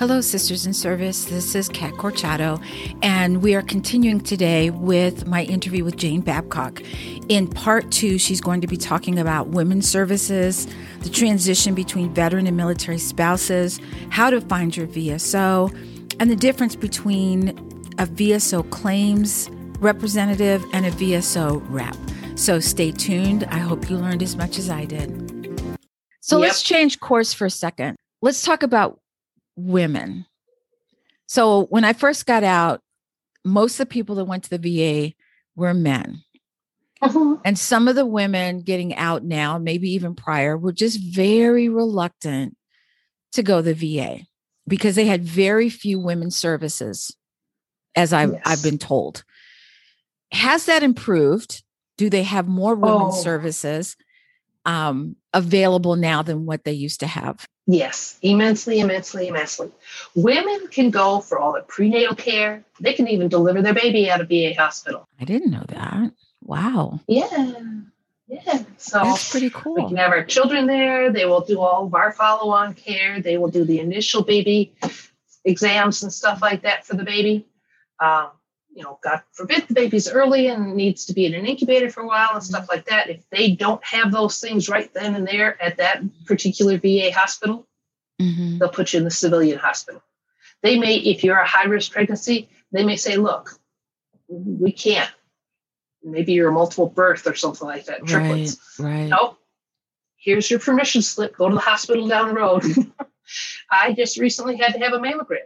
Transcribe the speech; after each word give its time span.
Hello, 0.00 0.22
Sisters 0.22 0.64
in 0.64 0.72
Service. 0.72 1.26
This 1.26 1.54
is 1.54 1.68
Kat 1.68 1.92
Corchado, 1.92 2.58
and 3.02 3.42
we 3.42 3.54
are 3.54 3.60
continuing 3.60 4.18
today 4.18 4.70
with 4.70 5.26
my 5.26 5.42
interview 5.44 5.84
with 5.84 5.98
Jane 5.98 6.22
Babcock. 6.22 6.82
In 7.28 7.46
part 7.46 7.90
two, 7.92 8.16
she's 8.16 8.40
going 8.40 8.62
to 8.62 8.66
be 8.66 8.78
talking 8.78 9.18
about 9.18 9.48
women's 9.48 9.86
services, 9.86 10.66
the 11.00 11.10
transition 11.10 11.74
between 11.74 12.14
veteran 12.14 12.46
and 12.46 12.56
military 12.56 12.96
spouses, 12.96 13.78
how 14.08 14.30
to 14.30 14.40
find 14.40 14.74
your 14.74 14.86
VSO, 14.86 15.70
and 16.18 16.30
the 16.30 16.36
difference 16.36 16.74
between 16.74 17.50
a 17.98 18.06
VSO 18.06 18.70
claims 18.70 19.50
representative 19.80 20.64
and 20.72 20.86
a 20.86 20.90
VSO 20.92 21.62
rep. 21.68 21.94
So 22.36 22.58
stay 22.58 22.90
tuned. 22.90 23.44
I 23.50 23.58
hope 23.58 23.90
you 23.90 23.98
learned 23.98 24.22
as 24.22 24.34
much 24.34 24.56
as 24.56 24.70
I 24.70 24.86
did. 24.86 25.78
So 26.22 26.38
yep. 26.38 26.48
let's 26.48 26.62
change 26.62 27.00
course 27.00 27.34
for 27.34 27.44
a 27.44 27.50
second. 27.50 27.96
Let's 28.22 28.42
talk 28.42 28.62
about 28.62 28.99
women. 29.66 30.26
So 31.26 31.66
when 31.66 31.84
I 31.84 31.92
first 31.92 32.26
got 32.26 32.42
out, 32.42 32.80
most 33.44 33.74
of 33.74 33.78
the 33.78 33.92
people 33.92 34.16
that 34.16 34.24
went 34.24 34.44
to 34.44 34.58
the 34.58 34.58
VA 34.58 35.14
were 35.56 35.74
men. 35.74 36.22
Uh-huh. 37.02 37.36
And 37.44 37.58
some 37.58 37.88
of 37.88 37.96
the 37.96 38.04
women 38.04 38.60
getting 38.62 38.94
out 38.94 39.24
now, 39.24 39.58
maybe 39.58 39.90
even 39.92 40.14
prior, 40.14 40.56
were 40.56 40.72
just 40.72 41.00
very 41.00 41.68
reluctant 41.68 42.56
to 43.32 43.42
go 43.42 43.62
to 43.62 43.72
the 43.72 43.98
VA 43.98 44.20
because 44.68 44.96
they 44.96 45.06
had 45.06 45.24
very 45.24 45.70
few 45.70 45.98
women's 45.98 46.36
services, 46.36 47.16
as 47.94 48.12
I've, 48.12 48.32
yes. 48.32 48.42
I've 48.44 48.62
been 48.62 48.78
told. 48.78 49.24
Has 50.32 50.66
that 50.66 50.82
improved? 50.82 51.62
Do 51.96 52.10
they 52.10 52.22
have 52.22 52.46
more 52.46 52.74
women's 52.74 53.16
oh. 53.16 53.22
services 53.22 53.96
um, 54.64 55.16
available 55.32 55.96
now 55.96 56.22
than 56.22 56.44
what 56.44 56.64
they 56.64 56.72
used 56.72 57.00
to 57.00 57.06
have? 57.06 57.46
Yes, 57.72 58.18
immensely, 58.20 58.80
immensely, 58.80 59.28
immensely. 59.28 59.70
Women 60.16 60.66
can 60.72 60.90
go 60.90 61.20
for 61.20 61.38
all 61.38 61.52
the 61.52 61.60
prenatal 61.60 62.16
care. 62.16 62.64
They 62.80 62.94
can 62.94 63.06
even 63.06 63.28
deliver 63.28 63.62
their 63.62 63.74
baby 63.74 64.10
at 64.10 64.20
a 64.20 64.24
VA 64.24 64.60
hospital. 64.60 65.06
I 65.20 65.24
didn't 65.24 65.52
know 65.52 65.62
that. 65.68 66.10
Wow. 66.42 66.98
Yeah. 67.06 67.54
Yeah. 68.26 68.64
So 68.76 69.04
that's 69.04 69.30
pretty 69.30 69.50
cool. 69.50 69.74
We 69.74 69.86
can 69.86 69.98
have 69.98 70.10
our 70.10 70.24
children 70.24 70.66
there. 70.66 71.12
They 71.12 71.26
will 71.26 71.42
do 71.42 71.60
all 71.60 71.86
of 71.86 71.94
our 71.94 72.10
follow 72.10 72.50
on 72.50 72.74
care. 72.74 73.20
They 73.20 73.38
will 73.38 73.50
do 73.50 73.64
the 73.64 73.78
initial 73.78 74.24
baby 74.24 74.74
exams 75.44 76.02
and 76.02 76.12
stuff 76.12 76.42
like 76.42 76.62
that 76.62 76.84
for 76.84 76.96
the 76.96 77.04
baby. 77.04 77.46
Um, 78.00 78.30
you 78.74 78.82
know, 78.82 78.98
God 79.02 79.22
forbid 79.32 79.66
the 79.66 79.74
baby's 79.74 80.08
early 80.08 80.46
and 80.46 80.74
needs 80.74 81.04
to 81.06 81.12
be 81.12 81.26
in 81.26 81.34
an 81.34 81.46
incubator 81.46 81.90
for 81.90 82.02
a 82.02 82.06
while 82.06 82.30
and 82.34 82.42
stuff 82.42 82.68
like 82.68 82.86
that. 82.86 83.10
If 83.10 83.28
they 83.30 83.50
don't 83.50 83.84
have 83.84 84.12
those 84.12 84.38
things 84.38 84.68
right 84.68 84.92
then 84.94 85.16
and 85.16 85.26
there 85.26 85.60
at 85.60 85.78
that 85.78 86.02
particular 86.26 86.78
VA 86.78 87.10
hospital, 87.12 87.66
mm-hmm. 88.20 88.58
they'll 88.58 88.68
put 88.68 88.92
you 88.92 88.98
in 88.98 89.04
the 89.04 89.10
civilian 89.10 89.58
hospital. 89.58 90.02
They 90.62 90.78
may, 90.78 90.96
if 90.96 91.24
you're 91.24 91.38
a 91.38 91.46
high 91.46 91.64
risk 91.64 91.92
pregnancy, 91.92 92.48
they 92.70 92.84
may 92.84 92.96
say, 92.96 93.16
look, 93.16 93.58
we 94.28 94.72
can't. 94.72 95.10
Maybe 96.02 96.32
you're 96.32 96.50
a 96.50 96.52
multiple 96.52 96.88
birth 96.88 97.26
or 97.26 97.34
something 97.34 97.66
like 97.66 97.86
that, 97.86 98.06
triplets. 98.06 98.78
Right, 98.78 98.90
right. 98.90 99.08
Nope. 99.08 99.38
Here's 100.16 100.50
your 100.50 100.60
permission 100.60 101.02
slip. 101.02 101.36
Go 101.36 101.48
to 101.48 101.54
the 101.54 101.60
hospital 101.60 102.06
down 102.06 102.28
the 102.28 102.34
road. 102.34 102.64
I 103.70 103.92
just 103.94 104.18
recently 104.18 104.56
had 104.56 104.74
to 104.74 104.78
have 104.80 104.92
a 104.92 104.98
mammogram. 104.98 105.38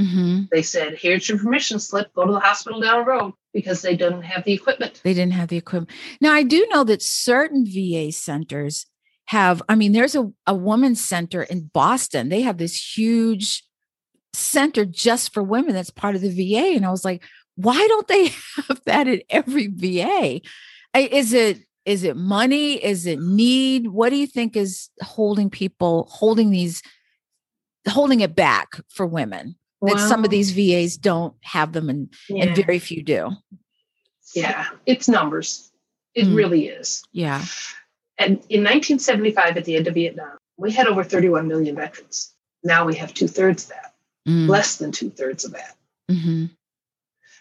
Mm-hmm. 0.00 0.42
They 0.50 0.62
said, 0.62 0.94
"Here's 0.94 1.28
your 1.28 1.38
permission 1.38 1.78
slip. 1.78 2.12
Go 2.14 2.26
to 2.26 2.32
the 2.32 2.40
hospital 2.40 2.80
down 2.80 3.00
the 3.00 3.10
road." 3.10 3.34
Because 3.52 3.82
they 3.82 3.94
didn't 3.94 4.22
have 4.22 4.44
the 4.44 4.54
equipment. 4.54 5.02
They 5.04 5.12
didn't 5.12 5.34
have 5.34 5.48
the 5.48 5.58
equipment. 5.58 5.90
Now 6.22 6.32
I 6.32 6.42
do 6.42 6.66
know 6.70 6.84
that 6.84 7.02
certain 7.02 7.66
VA 7.66 8.10
centers 8.10 8.86
have. 9.26 9.62
I 9.68 9.74
mean, 9.74 9.92
there's 9.92 10.14
a 10.14 10.32
a 10.46 10.54
women's 10.54 11.04
center 11.04 11.42
in 11.42 11.70
Boston. 11.74 12.30
They 12.30 12.40
have 12.42 12.56
this 12.56 12.96
huge 12.96 13.62
center 14.32 14.86
just 14.86 15.34
for 15.34 15.42
women. 15.42 15.74
That's 15.74 15.90
part 15.90 16.14
of 16.14 16.22
the 16.22 16.30
VA. 16.30 16.74
And 16.74 16.86
I 16.86 16.90
was 16.90 17.04
like, 17.04 17.22
why 17.56 17.86
don't 17.88 18.08
they 18.08 18.28
have 18.68 18.80
that 18.86 19.08
at 19.08 19.22
every 19.28 19.66
VA? 19.66 20.40
Is 20.94 21.32
it 21.32 21.64
is 21.84 22.04
it 22.04 22.16
money? 22.16 22.74
Is 22.74 23.06
it 23.06 23.20
need? 23.20 23.88
What 23.88 24.10
do 24.10 24.16
you 24.16 24.26
think 24.26 24.56
is 24.56 24.88
holding 25.02 25.50
people 25.50 26.08
holding 26.10 26.50
these 26.50 26.82
holding 27.88 28.20
it 28.20 28.34
back 28.34 28.80
for 28.88 29.06
women? 29.06 29.56
That 29.82 29.96
wow. 29.96 30.08
some 30.08 30.24
of 30.24 30.30
these 30.30 30.52
VAs 30.52 30.96
don't 30.96 31.34
have 31.42 31.72
them 31.72 31.88
and, 31.90 32.12
yeah. 32.28 32.46
and 32.46 32.56
very 32.56 32.78
few 32.78 33.02
do. 33.02 33.30
Yeah, 34.34 34.66
it's 34.86 35.08
numbers. 35.08 35.70
It 36.14 36.26
mm. 36.26 36.36
really 36.36 36.68
is. 36.68 37.02
Yeah. 37.12 37.44
And 38.18 38.36
in 38.48 38.62
1975, 38.62 39.56
at 39.56 39.64
the 39.64 39.76
end 39.76 39.88
of 39.88 39.94
Vietnam, 39.94 40.38
we 40.56 40.70
had 40.72 40.86
over 40.86 41.02
31 41.02 41.48
million 41.48 41.74
veterans. 41.74 42.32
Now 42.62 42.84
we 42.84 42.94
have 42.96 43.12
two 43.12 43.26
thirds 43.26 43.64
of 43.64 43.70
that, 43.70 43.94
mm. 44.28 44.48
less 44.48 44.76
than 44.76 44.92
two 44.92 45.10
thirds 45.10 45.44
of 45.44 45.52
that. 45.52 45.74
Mm-hmm. 46.10 46.46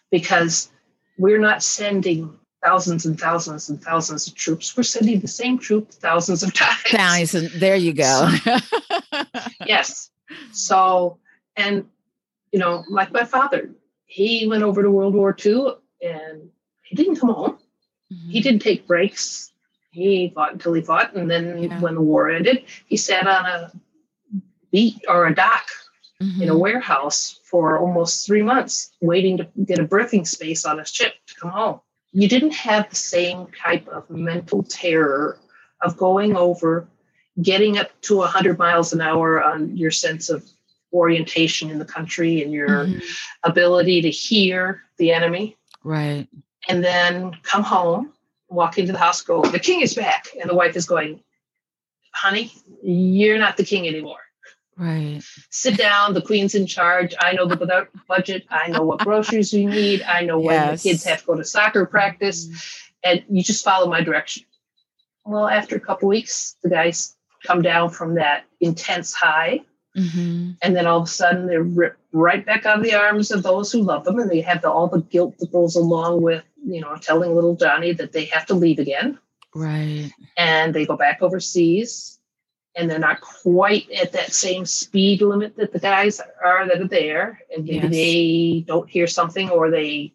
Because 0.09 0.69
we're 1.17 1.39
not 1.39 1.61
sending 1.61 2.37
thousands 2.63 3.05
and 3.05 3.19
thousands 3.19 3.69
and 3.69 3.81
thousands 3.81 4.27
of 4.27 4.35
troops. 4.35 4.75
We're 4.75 4.83
sending 4.83 5.19
the 5.19 5.27
same 5.27 5.59
troop 5.59 5.91
thousands 5.91 6.43
of 6.43 6.53
times. 6.55 6.81
Thousands. 6.87 7.59
There 7.59 7.75
you 7.75 7.93
go. 7.93 8.31
yes. 9.65 10.09
So, 10.51 11.19
and 11.55 11.85
you 12.51 12.59
know, 12.59 12.83
like 12.89 13.11
my 13.11 13.23
father, 13.23 13.71
he 14.05 14.47
went 14.47 14.63
over 14.63 14.83
to 14.83 14.91
World 14.91 15.15
War 15.15 15.35
II 15.43 15.73
and 16.01 16.49
he 16.83 16.95
didn't 16.95 17.15
come 17.15 17.33
home. 17.33 17.57
Mm-hmm. 18.11 18.29
He 18.29 18.41
didn't 18.41 18.61
take 18.61 18.87
breaks. 18.87 19.51
He 19.91 20.31
fought 20.33 20.53
until 20.53 20.73
he 20.73 20.81
fought. 20.81 21.15
And 21.15 21.29
then 21.29 21.63
yeah. 21.63 21.79
when 21.79 21.95
the 21.95 22.01
war 22.01 22.29
ended, 22.29 22.65
he 22.87 22.97
sat 22.97 23.27
on 23.27 23.45
a 23.45 23.71
beat 24.71 25.01
or 25.07 25.27
a 25.27 25.35
dock 25.35 25.65
mm-hmm. 26.21 26.41
in 26.41 26.49
a 26.49 26.51
mm-hmm. 26.51 26.61
warehouse 26.61 27.39
for 27.43 27.77
almost 27.77 28.25
three 28.25 28.41
months, 28.41 28.91
waiting 29.01 29.37
to 29.37 29.47
get 29.65 29.79
a 29.79 29.83
berthing 29.83 30.25
space 30.25 30.65
on 30.65 30.79
his 30.79 30.89
ship 30.89 31.13
to 31.27 31.35
come 31.35 31.51
home. 31.51 31.79
You 32.13 32.27
didn't 32.27 32.53
have 32.53 32.89
the 32.89 32.95
same 32.95 33.47
type 33.57 33.87
of 33.87 34.09
mental 34.09 34.63
terror 34.63 35.39
of 35.81 35.97
going 35.97 36.35
over, 36.35 36.87
getting 37.41 37.77
up 37.77 37.89
to 38.01 38.17
100 38.17 38.57
miles 38.57 38.91
an 38.91 39.01
hour 39.01 39.41
on 39.41 39.77
your 39.77 39.91
sense 39.91 40.29
of 40.29 40.43
orientation 40.93 41.69
in 41.69 41.79
the 41.79 41.85
country 41.85 42.41
and 42.41 42.51
your 42.51 42.85
mm-hmm. 42.85 42.99
ability 43.43 44.01
to 44.01 44.09
hear 44.09 44.83
the 44.97 45.11
enemy. 45.11 45.55
Right. 45.83 46.27
And 46.67 46.83
then 46.83 47.35
come 47.43 47.63
home, 47.63 48.13
walk 48.49 48.77
into 48.77 48.91
the 48.91 48.99
house, 48.99 49.21
go, 49.21 49.41
the 49.41 49.59
king 49.59 49.81
is 49.81 49.93
back. 49.93 50.27
And 50.39 50.49
the 50.49 50.55
wife 50.55 50.75
is 50.75 50.85
going, 50.85 51.21
honey, 52.13 52.51
you're 52.83 53.39
not 53.39 53.57
the 53.57 53.63
king 53.63 53.87
anymore. 53.87 54.19
Right. 54.77 55.21
Sit 55.49 55.77
down. 55.77 56.13
The 56.13 56.21
queen's 56.21 56.55
in 56.55 56.65
charge. 56.65 57.13
I 57.19 57.33
know 57.33 57.45
the 57.45 57.87
budget. 58.07 58.45
I 58.49 58.69
know 58.69 58.83
what 58.83 58.99
groceries 58.99 59.53
you 59.53 59.69
need. 59.69 60.01
I 60.01 60.21
know 60.21 60.39
when 60.39 60.55
yes. 60.55 60.81
the 60.81 60.89
kids 60.89 61.03
have 61.03 61.19
to 61.21 61.25
go 61.25 61.35
to 61.35 61.43
soccer 61.43 61.85
practice. 61.85 62.47
Mm-hmm. 62.47 62.77
And 63.03 63.23
you 63.29 63.43
just 63.43 63.63
follow 63.63 63.89
my 63.89 64.01
direction. 64.01 64.43
Well, 65.25 65.47
after 65.47 65.75
a 65.75 65.79
couple 65.79 66.07
weeks, 66.07 66.55
the 66.63 66.69
guys 66.69 67.15
come 67.45 67.61
down 67.61 67.89
from 67.89 68.15
that 68.15 68.45
intense 68.59 69.13
high 69.13 69.61
Mm-hmm. 69.97 70.51
And 70.61 70.75
then 70.75 70.87
all 70.87 70.99
of 70.99 71.03
a 71.03 71.07
sudden 71.07 71.47
they're 71.47 71.63
ripped 71.63 71.99
right 72.13 72.45
back 72.45 72.65
out 72.65 72.77
of 72.77 72.83
the 72.83 72.93
arms 72.93 73.31
of 73.31 73.43
those 73.43 73.71
who 73.71 73.81
love 73.81 74.03
them, 74.05 74.19
and 74.19 74.29
they 74.29 74.41
have 74.41 74.61
the, 74.61 74.69
all 74.69 74.87
the 74.87 75.01
guilt 75.01 75.37
that 75.39 75.51
goes 75.51 75.75
along 75.75 76.21
with, 76.21 76.43
you 76.65 76.81
know, 76.81 76.95
telling 76.95 77.35
little 77.35 77.55
Johnny 77.55 77.91
that 77.93 78.11
they 78.11 78.25
have 78.25 78.45
to 78.47 78.53
leave 78.53 78.79
again. 78.79 79.19
Right. 79.53 80.11
And 80.37 80.73
they 80.73 80.85
go 80.85 80.95
back 80.95 81.21
overseas, 81.21 82.19
and 82.75 82.89
they're 82.89 82.99
not 82.99 83.21
quite 83.21 83.89
at 83.91 84.13
that 84.13 84.33
same 84.33 84.65
speed 84.65 85.21
limit 85.21 85.57
that 85.57 85.73
the 85.73 85.79
guys 85.79 86.21
are 86.43 86.67
that 86.67 86.81
are 86.81 86.87
there, 86.87 87.41
and 87.53 87.65
maybe 87.65 87.87
yes. 87.87 87.91
they 87.91 88.63
don't 88.65 88.89
hear 88.89 89.07
something 89.07 89.49
or 89.49 89.69
they 89.69 90.13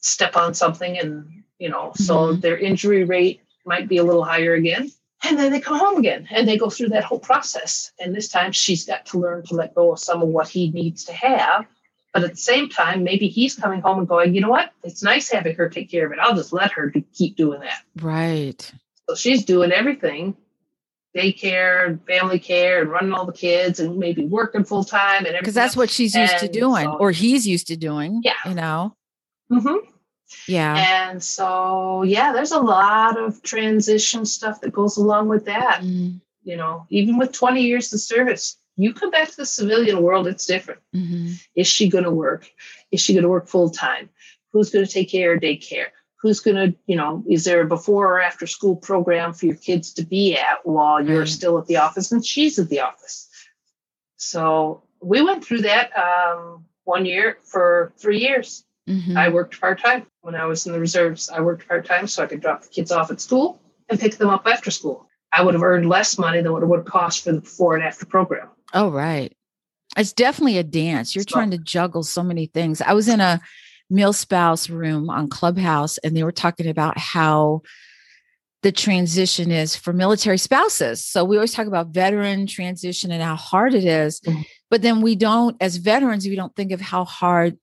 step 0.00 0.36
on 0.36 0.54
something, 0.54 0.98
and 0.98 1.44
you 1.58 1.68
know, 1.68 1.88
mm-hmm. 1.88 2.02
so 2.02 2.32
their 2.32 2.56
injury 2.56 3.04
rate 3.04 3.42
might 3.66 3.88
be 3.88 3.98
a 3.98 4.04
little 4.04 4.24
higher 4.24 4.54
again. 4.54 4.90
And 5.24 5.38
then 5.38 5.50
they 5.50 5.60
come 5.60 5.78
home 5.78 5.98
again 5.98 6.28
and 6.30 6.46
they 6.46 6.56
go 6.56 6.70
through 6.70 6.90
that 6.90 7.04
whole 7.04 7.18
process. 7.18 7.92
And 7.98 8.14
this 8.14 8.28
time 8.28 8.52
she's 8.52 8.86
got 8.86 9.06
to 9.06 9.18
learn 9.18 9.44
to 9.46 9.54
let 9.54 9.74
go 9.74 9.92
of 9.92 9.98
some 9.98 10.22
of 10.22 10.28
what 10.28 10.48
he 10.48 10.70
needs 10.70 11.04
to 11.06 11.12
have. 11.12 11.66
But 12.14 12.24
at 12.24 12.30
the 12.30 12.36
same 12.36 12.68
time, 12.68 13.04
maybe 13.04 13.28
he's 13.28 13.54
coming 13.54 13.80
home 13.80 13.98
and 13.98 14.08
going, 14.08 14.34
you 14.34 14.40
know 14.40 14.48
what? 14.48 14.72
It's 14.82 15.02
nice 15.02 15.30
having 15.30 15.56
her 15.56 15.68
take 15.68 15.90
care 15.90 16.06
of 16.06 16.12
it. 16.12 16.18
I'll 16.20 16.34
just 16.34 16.52
let 16.52 16.72
her 16.72 16.92
keep 17.12 17.36
doing 17.36 17.60
that. 17.60 17.82
Right. 18.00 18.72
So 19.08 19.14
she's 19.14 19.44
doing 19.44 19.72
everything 19.72 20.36
daycare, 21.16 21.98
family 22.06 22.38
care, 22.38 22.82
and 22.82 22.90
running 22.90 23.12
all 23.12 23.24
the 23.26 23.32
kids, 23.32 23.80
and 23.80 23.98
maybe 23.98 24.24
working 24.26 24.64
full 24.64 24.84
time 24.84 25.26
and 25.26 25.36
Because 25.38 25.54
that's 25.54 25.76
what 25.76 25.90
she's 25.90 26.14
used 26.14 26.34
and 26.34 26.40
to 26.40 26.48
doing, 26.48 26.84
so, 26.84 26.96
or 26.98 27.10
he's 27.10 27.46
used 27.46 27.66
to 27.68 27.76
doing. 27.76 28.20
Yeah. 28.22 28.34
You 28.46 28.54
know. 28.54 28.94
Mm-hmm. 29.50 29.90
Yeah. 30.46 31.08
And 31.10 31.22
so, 31.22 32.02
yeah, 32.02 32.32
there's 32.32 32.52
a 32.52 32.60
lot 32.60 33.18
of 33.18 33.42
transition 33.42 34.24
stuff 34.24 34.60
that 34.60 34.72
goes 34.72 34.96
along 34.96 35.28
with 35.28 35.46
that. 35.46 35.80
Mm. 35.82 36.20
You 36.42 36.56
know, 36.56 36.86
even 36.90 37.18
with 37.18 37.32
20 37.32 37.62
years 37.62 37.92
of 37.92 38.00
service, 38.00 38.56
you 38.76 38.94
come 38.94 39.10
back 39.10 39.28
to 39.28 39.36
the 39.36 39.46
civilian 39.46 40.02
world, 40.02 40.26
it's 40.26 40.46
different. 40.46 40.80
Mm-hmm. 40.94 41.32
Is 41.56 41.66
she 41.66 41.88
going 41.88 42.04
to 42.04 42.10
work? 42.10 42.48
Is 42.92 43.00
she 43.00 43.12
going 43.12 43.24
to 43.24 43.28
work 43.28 43.48
full 43.48 43.70
time? 43.70 44.08
Who's 44.52 44.70
going 44.70 44.86
to 44.86 44.90
take 44.90 45.10
care 45.10 45.34
of 45.34 45.40
daycare? 45.40 45.86
Who's 46.20 46.40
going 46.40 46.56
to, 46.56 46.78
you 46.86 46.96
know, 46.96 47.22
is 47.28 47.44
there 47.44 47.60
a 47.60 47.66
before 47.66 48.06
or 48.06 48.20
after 48.20 48.46
school 48.46 48.76
program 48.76 49.32
for 49.32 49.46
your 49.46 49.56
kids 49.56 49.92
to 49.94 50.04
be 50.04 50.36
at 50.36 50.64
while 50.64 51.04
you're 51.04 51.20
right. 51.20 51.28
still 51.28 51.58
at 51.58 51.66
the 51.66 51.76
office 51.76 52.12
and 52.12 52.24
she's 52.24 52.58
at 52.58 52.68
the 52.68 52.80
office? 52.80 53.28
So 54.16 54.82
we 55.00 55.22
went 55.22 55.44
through 55.44 55.62
that 55.62 55.90
um, 55.96 56.64
one 56.84 57.04
year 57.04 57.38
for 57.42 57.92
three 57.98 58.20
years. 58.20 58.64
Mm-hmm. 58.88 59.16
I 59.16 59.28
worked 59.28 59.60
part 59.60 59.80
time 59.80 60.06
when 60.22 60.34
I 60.34 60.46
was 60.46 60.66
in 60.66 60.72
the 60.72 60.80
reserves. 60.80 61.28
I 61.28 61.40
worked 61.40 61.68
part 61.68 61.84
time 61.84 62.06
so 62.06 62.22
I 62.22 62.26
could 62.26 62.40
drop 62.40 62.62
the 62.62 62.68
kids 62.68 62.90
off 62.90 63.10
at 63.10 63.20
school 63.20 63.60
and 63.88 64.00
pick 64.00 64.16
them 64.16 64.30
up 64.30 64.46
after 64.46 64.70
school. 64.70 65.06
I 65.32 65.42
would 65.42 65.54
have 65.54 65.62
earned 65.62 65.88
less 65.88 66.18
money 66.18 66.40
than 66.40 66.52
what 66.52 66.62
it 66.62 66.66
would 66.66 66.86
cost 66.86 67.24
for 67.24 67.32
the 67.32 67.40
before 67.40 67.76
and 67.76 67.84
after 67.84 68.06
program. 68.06 68.48
Oh, 68.72 68.90
right. 68.90 69.32
It's 69.96 70.12
definitely 70.12 70.58
a 70.58 70.62
dance. 70.62 71.14
You're 71.14 71.24
so, 71.28 71.34
trying 71.34 71.50
to 71.50 71.58
juggle 71.58 72.02
so 72.02 72.22
many 72.22 72.46
things. 72.46 72.80
I 72.80 72.94
was 72.94 73.08
in 73.08 73.20
a 73.20 73.40
MilSpouse 73.92 74.70
room 74.70 75.10
on 75.10 75.28
Clubhouse 75.28 75.98
and 75.98 76.16
they 76.16 76.22
were 76.22 76.32
talking 76.32 76.68
about 76.68 76.98
how 76.98 77.62
the 78.62 78.72
transition 78.72 79.50
is 79.50 79.76
for 79.76 79.92
military 79.92 80.38
spouses. 80.38 81.04
So 81.04 81.24
we 81.24 81.36
always 81.36 81.52
talk 81.52 81.66
about 81.66 81.88
veteran 81.88 82.46
transition 82.46 83.10
and 83.10 83.22
how 83.22 83.36
hard 83.36 83.74
it 83.74 83.84
is, 83.84 84.20
mm-hmm. 84.20 84.42
but 84.68 84.82
then 84.82 85.00
we 85.00 85.14
don't, 85.14 85.56
as 85.60 85.76
veterans, 85.76 86.26
we 86.26 86.34
don't 86.34 86.54
think 86.56 86.72
of 86.72 86.80
how 86.80 87.04
hard 87.04 87.56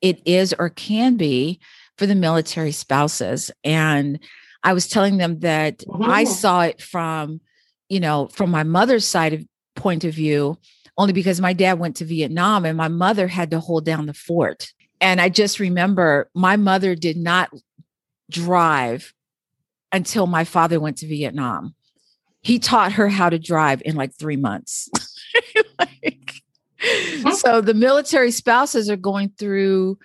it 0.00 0.20
is 0.24 0.54
or 0.58 0.68
can 0.68 1.16
be 1.16 1.60
for 1.98 2.06
the 2.06 2.14
military 2.14 2.72
spouses. 2.72 3.50
And 3.64 4.18
I 4.62 4.72
was 4.72 4.88
telling 4.88 5.16
them 5.16 5.40
that 5.40 5.78
mm-hmm. 5.78 6.02
I 6.02 6.24
saw 6.24 6.62
it 6.62 6.82
from, 6.82 7.40
you 7.88 8.00
know, 8.00 8.28
from 8.28 8.50
my 8.50 8.62
mother's 8.62 9.06
side 9.06 9.32
of 9.32 9.44
point 9.74 10.04
of 10.04 10.14
view, 10.14 10.58
only 10.98 11.12
because 11.12 11.40
my 11.40 11.52
dad 11.52 11.78
went 11.78 11.96
to 11.96 12.04
Vietnam 12.04 12.64
and 12.64 12.76
my 12.76 12.88
mother 12.88 13.28
had 13.28 13.50
to 13.50 13.60
hold 13.60 13.84
down 13.84 14.06
the 14.06 14.14
fort. 14.14 14.72
And 15.00 15.20
I 15.20 15.28
just 15.28 15.60
remember 15.60 16.30
my 16.34 16.56
mother 16.56 16.94
did 16.94 17.16
not 17.16 17.50
drive 18.30 19.12
until 19.92 20.26
my 20.26 20.44
father 20.44 20.80
went 20.80 20.98
to 20.98 21.06
Vietnam. 21.06 21.74
He 22.42 22.58
taught 22.58 22.92
her 22.92 23.08
how 23.08 23.28
to 23.28 23.38
drive 23.38 23.82
in 23.84 23.96
like 23.96 24.14
three 24.14 24.36
months. 24.36 24.88
like, 25.78 26.15
so 27.34 27.60
the 27.60 27.74
military 27.74 28.30
spouses 28.30 28.90
are 28.90 28.96
going 28.96 29.30
through 29.38 29.98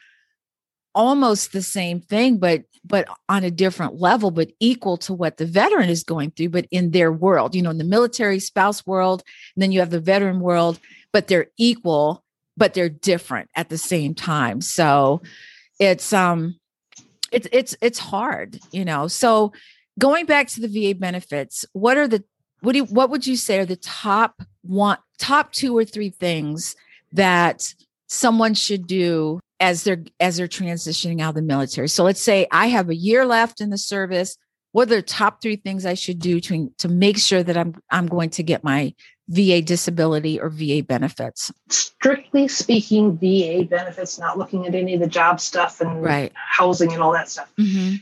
almost 0.94 1.54
the 1.54 1.62
same 1.62 2.02
thing 2.02 2.38
but 2.38 2.64
but 2.84 3.08
on 3.30 3.44
a 3.44 3.52
different 3.52 4.00
level 4.00 4.32
but 4.32 4.52
equal 4.60 4.98
to 4.98 5.14
what 5.14 5.38
the 5.38 5.46
veteran 5.46 5.90
is 5.90 6.04
going 6.04 6.32
through 6.32 6.50
but 6.50 6.68
in 6.72 6.92
their 6.92 7.12
world 7.12 7.56
you 7.56 7.62
know 7.62 7.70
in 7.70 7.78
the 7.78 7.84
military 7.84 8.40
spouse 8.40 8.86
world 8.86 9.24
and 9.56 9.62
then 9.62 9.72
you 9.72 9.80
have 9.80 9.90
the 9.90 10.02
veteran 10.02 10.42
world 10.42 10.80
but 11.14 11.28
they're 11.28 11.48
equal 11.58 12.24
but 12.58 12.74
they're 12.74 12.90
different 12.90 13.50
at 13.56 13.70
the 13.70 13.78
same 13.78 14.14
time. 14.14 14.62
So 14.62 15.22
it's 15.80 16.14
um 16.14 16.60
it's 17.32 17.48
it's 17.52 17.76
it's 17.82 18.00
hard 18.00 18.60
you 18.72 18.86
know? 18.86 19.08
So 19.08 19.54
going 20.00 20.26
back 20.26 20.48
to 20.50 20.62
the 20.62 20.68
va 20.68 20.98
benefits 20.98 21.66
what 21.74 21.98
are 21.98 22.08
the 22.08 22.24
what 22.62 22.74
do 22.74 22.80
you, 22.80 22.86
what 22.86 23.10
would 23.10 23.26
you 23.26 23.36
say 23.36 23.58
are 23.60 23.66
the 23.66 23.76
top 23.76 24.44
one 24.62 25.00
top 25.22 25.54
two 25.54 25.78
or 25.78 25.86
three 25.86 26.10
things 26.10 26.76
that 27.14 27.74
someone 28.08 28.54
should 28.56 28.88
do 28.88 29.40
as 29.60 29.84
they're 29.84 30.04
as 30.20 30.38
they're 30.38 30.48
transitioning 30.48 31.22
out 31.22 31.30
of 31.30 31.36
the 31.36 31.42
military. 31.42 31.88
So 31.88 32.04
let's 32.04 32.22
say 32.22 32.48
I 32.52 32.68
have 32.68 32.90
a 32.90 32.96
year 32.96 33.26
left 33.26 33.62
in 33.62 33.70
the 33.70 33.78
service. 33.78 34.36
What 34.72 34.84
are 34.84 34.96
the 34.96 35.02
top 35.02 35.42
three 35.42 35.58
things 35.58 35.86
I 35.86 35.94
should 35.94 36.20
do 36.20 36.40
to 36.42 36.74
to 36.80 36.90
make 36.90 37.18
sure 37.18 37.44
that 37.44 37.56
I'm 37.56 37.76
I'm 37.92 38.08
going 38.08 38.32
to 38.32 38.44
get 38.44 38.64
my 38.64 38.94
VA 39.30 39.62
disability 39.62 40.40
or 40.40 40.50
VA 40.50 40.82
benefits? 40.84 41.52
Strictly 41.70 42.48
speaking, 42.48 43.18
VA 43.18 43.66
benefits, 43.70 44.18
not 44.18 44.38
looking 44.38 44.66
at 44.66 44.74
any 44.74 44.96
of 44.96 45.00
the 45.00 45.08
job 45.08 45.40
stuff 45.40 45.80
and 45.80 46.02
right. 46.04 46.32
housing 46.34 46.92
and 46.92 47.02
all 47.02 47.14
that 47.14 47.30
stuff. 47.30 47.52
Mm-hmm. 47.60 47.98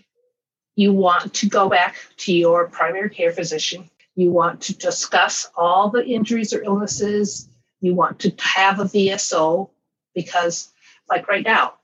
You 0.75 0.93
want 0.93 1.33
to 1.33 1.49
go 1.49 1.67
back 1.67 1.97
to 2.19 2.33
your 2.33 2.69
primary 2.69 3.09
care 3.09 3.33
physician. 3.33 3.89
You 4.15 4.31
want 4.31 4.61
to 4.63 4.77
discuss 4.77 5.49
all 5.55 5.89
the 5.89 6.05
injuries 6.05 6.53
or 6.53 6.63
illnesses 6.63 7.49
you 7.81 7.95
want 7.95 8.19
to 8.19 8.33
have 8.39 8.79
a 8.79 8.85
VSO 8.85 9.69
because, 10.13 10.71
like 11.09 11.27
right 11.27 11.45
now, 11.45 11.75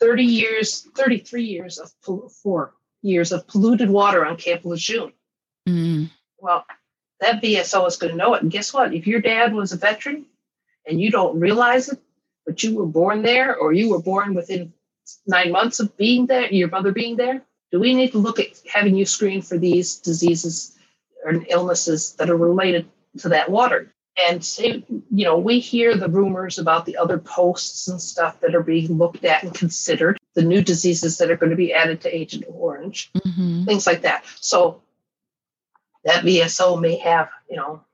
30 0.00 0.24
years, 0.24 0.88
33 0.96 1.44
years 1.44 1.78
of 1.78 1.92
four 2.42 2.74
years 3.02 3.32
of 3.32 3.46
polluted 3.46 3.90
water 3.90 4.24
on 4.24 4.36
Camp 4.36 4.64
Lejeune. 4.64 5.12
Mm. 5.68 6.10
Well, 6.38 6.64
that 7.20 7.42
VSO 7.42 7.86
is 7.86 7.96
going 7.96 8.12
to 8.12 8.16
know 8.16 8.34
it. 8.34 8.42
And 8.42 8.50
guess 8.50 8.72
what? 8.72 8.94
If 8.94 9.06
your 9.06 9.20
dad 9.20 9.54
was 9.54 9.72
a 9.72 9.76
veteran 9.76 10.26
and 10.86 11.00
you 11.00 11.10
don't 11.10 11.38
realize 11.38 11.88
it, 11.88 12.00
but 12.46 12.62
you 12.62 12.74
were 12.74 12.86
born 12.86 13.22
there 13.22 13.56
or 13.56 13.72
you 13.72 13.90
were 13.90 14.02
born 14.02 14.34
within 14.34 14.72
nine 15.26 15.52
months 15.52 15.78
of 15.78 15.96
being 15.96 16.26
there, 16.26 16.46
your 16.52 16.68
mother 16.68 16.92
being 16.92 17.16
there, 17.16 17.42
do 17.70 17.78
we 17.78 17.94
need 17.94 18.12
to 18.12 18.18
look 18.18 18.40
at 18.40 18.48
having 18.72 18.96
you 18.96 19.04
screened 19.04 19.46
for 19.46 19.58
these 19.58 19.96
diseases 19.96 20.76
or 21.24 21.34
illnesses 21.48 22.14
that 22.14 22.30
are 22.30 22.36
related 22.36 22.88
to 23.18 23.28
that 23.30 23.50
water? 23.50 23.92
and 24.28 24.44
say, 24.44 24.84
you 24.88 25.24
know, 25.24 25.38
we 25.38 25.58
hear 25.58 25.96
the 25.96 26.08
rumors 26.08 26.58
about 26.58 26.84
the 26.84 26.96
other 26.96 27.18
posts 27.18 27.88
and 27.88 28.00
stuff 28.00 28.40
that 28.40 28.54
are 28.54 28.62
being 28.62 28.98
looked 28.98 29.24
at 29.24 29.42
and 29.42 29.54
considered, 29.54 30.18
the 30.34 30.42
new 30.42 30.62
diseases 30.62 31.18
that 31.18 31.30
are 31.30 31.36
going 31.36 31.50
to 31.50 31.56
be 31.56 31.72
added 31.72 32.00
to 32.02 32.14
Agent 32.14 32.44
Orange, 32.48 33.10
mm-hmm. 33.14 33.64
things 33.64 33.86
like 33.86 34.02
that. 34.02 34.24
So 34.40 34.82
that 36.04 36.24
VSO 36.24 36.80
may 36.80 36.96
have, 36.98 37.30
you 37.48 37.56
know, 37.56 37.84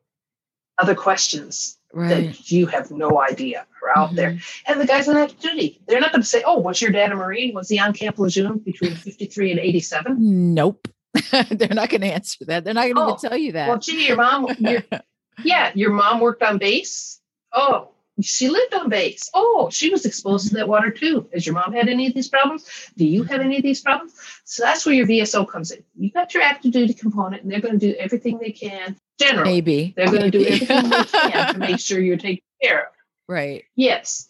other 0.78 0.94
questions 0.94 1.78
right. 1.92 2.08
that 2.08 2.50
you 2.50 2.66
have 2.66 2.90
no 2.90 3.20
idea 3.20 3.66
are 3.82 3.98
out 3.98 4.08
mm-hmm. 4.08 4.16
there. 4.16 4.38
And 4.66 4.80
the 4.80 4.86
guys 4.86 5.08
on 5.08 5.16
active 5.16 5.40
duty, 5.40 5.80
they're 5.86 6.00
not 6.00 6.12
going 6.12 6.22
to 6.22 6.28
say, 6.28 6.42
oh, 6.46 6.58
was 6.58 6.80
your 6.80 6.90
dad 6.90 7.12
a 7.12 7.16
Marine? 7.16 7.54
Was 7.54 7.68
he 7.68 7.78
on 7.78 7.92
Camp 7.92 8.18
Lejeune 8.18 8.58
between 8.58 8.94
53 8.94 9.52
and 9.52 9.60
87? 9.60 10.54
Nope. 10.54 10.88
they're 11.50 11.68
not 11.68 11.90
going 11.90 12.02
to 12.02 12.12
answer 12.12 12.44
that. 12.46 12.64
They're 12.64 12.74
not 12.74 12.84
going 12.84 12.96
to 12.96 13.02
oh, 13.02 13.08
even 13.08 13.30
tell 13.30 13.38
you 13.38 13.52
that. 13.52 13.68
Well, 13.68 13.78
gee, 13.78 14.06
your 14.06 14.16
mom, 14.16 14.48
your, 14.58 14.82
yeah, 15.42 15.72
your 15.74 15.90
mom 15.90 16.20
worked 16.20 16.42
on 16.42 16.58
base. 16.58 17.20
Oh, 17.52 17.90
she 18.20 18.48
lived 18.48 18.74
on 18.74 18.88
base. 18.88 19.30
Oh, 19.32 19.68
she 19.70 19.90
was 19.90 20.04
exposed 20.04 20.46
to 20.46 20.50
mm-hmm. 20.50 20.58
that 20.58 20.68
water 20.68 20.90
too. 20.90 21.28
Has 21.32 21.46
your 21.46 21.54
mom 21.54 21.72
had 21.72 21.88
any 21.88 22.06
of 22.06 22.14
these 22.14 22.28
problems? 22.28 22.66
Do 22.96 23.04
you 23.04 23.22
have 23.24 23.40
any 23.40 23.56
of 23.56 23.62
these 23.62 23.80
problems? 23.80 24.14
So 24.44 24.64
that's 24.64 24.84
where 24.84 24.94
your 24.94 25.06
VSO 25.06 25.48
comes 25.48 25.70
in. 25.70 25.82
You 25.96 26.10
got 26.10 26.34
your 26.34 26.42
active 26.42 26.72
duty 26.72 26.94
component, 26.94 27.42
and 27.42 27.52
they're 27.52 27.60
going 27.60 27.78
to 27.78 27.92
do 27.92 27.94
everything 27.98 28.38
they 28.38 28.52
can. 28.52 28.96
Generally, 29.20 29.50
maybe 29.50 29.94
they're 29.96 30.06
going 30.06 30.22
to 30.22 30.30
do 30.30 30.44
everything 30.44 30.90
they 30.90 31.04
can 31.04 31.54
to 31.54 31.58
make 31.58 31.80
sure 31.80 32.00
you're 32.00 32.16
taken 32.16 32.42
care 32.62 32.86
of. 32.86 32.92
Right. 33.28 33.64
Yes, 33.76 34.28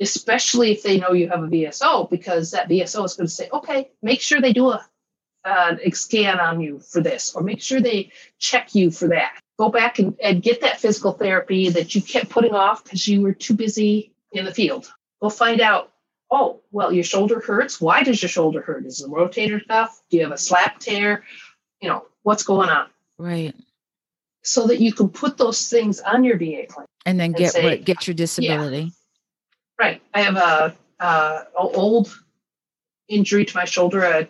especially 0.00 0.72
if 0.72 0.82
they 0.82 0.98
know 0.98 1.12
you 1.12 1.28
have 1.28 1.42
a 1.42 1.46
VSO, 1.46 2.10
because 2.10 2.50
that 2.50 2.68
VSO 2.68 3.04
is 3.04 3.14
going 3.14 3.26
to 3.26 3.32
say, 3.32 3.48
okay, 3.52 3.90
make 4.02 4.20
sure 4.20 4.40
they 4.40 4.52
do 4.52 4.70
a 4.70 4.86
uh, 5.44 5.76
scan 5.92 6.40
on 6.40 6.60
you 6.60 6.80
for 6.80 7.00
this, 7.00 7.34
or 7.34 7.42
make 7.42 7.62
sure 7.62 7.80
they 7.80 8.12
check 8.38 8.74
you 8.74 8.90
for 8.90 9.08
that 9.08 9.40
go 9.60 9.68
back 9.68 9.98
and, 9.98 10.16
and 10.22 10.42
get 10.42 10.62
that 10.62 10.80
physical 10.80 11.12
therapy 11.12 11.68
that 11.68 11.94
you 11.94 12.00
kept 12.00 12.30
putting 12.30 12.54
off 12.54 12.82
because 12.82 13.06
you 13.06 13.20
were 13.20 13.34
too 13.34 13.52
busy 13.52 14.10
in 14.32 14.46
the 14.46 14.54
field. 14.54 14.90
Go 15.20 15.28
find 15.28 15.60
out, 15.60 15.92
oh, 16.30 16.62
well, 16.72 16.90
your 16.90 17.04
shoulder 17.04 17.40
hurts. 17.40 17.78
Why 17.78 18.02
does 18.02 18.22
your 18.22 18.30
shoulder 18.30 18.62
hurt? 18.62 18.86
Is 18.86 19.00
the 19.00 19.08
rotator 19.08 19.60
cuff? 19.68 20.00
Do 20.08 20.16
you 20.16 20.22
have 20.22 20.32
a 20.32 20.38
slap 20.38 20.78
tear? 20.78 21.24
You 21.82 21.90
know, 21.90 22.06
what's 22.22 22.42
going 22.42 22.70
on? 22.70 22.88
Right. 23.18 23.54
So 24.42 24.66
that 24.68 24.80
you 24.80 24.94
can 24.94 25.10
put 25.10 25.36
those 25.36 25.68
things 25.68 26.00
on 26.00 26.24
your 26.24 26.38
VA 26.38 26.64
claim. 26.66 26.86
And 27.04 27.20
then 27.20 27.32
get 27.32 27.42
and 27.42 27.50
say, 27.50 27.64
what, 27.64 27.84
get 27.84 28.06
your 28.06 28.14
disability. 28.14 28.78
Yeah. 28.78 28.88
Right. 29.78 30.02
I 30.14 30.22
have 30.22 30.36
a, 30.36 30.74
a 31.04 31.46
old 31.54 32.18
injury 33.08 33.44
to 33.44 33.54
my 33.54 33.66
shoulder, 33.66 34.04
a 34.04 34.28